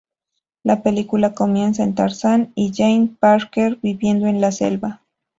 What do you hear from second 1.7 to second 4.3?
con Tarzán y Jane Parker viviendo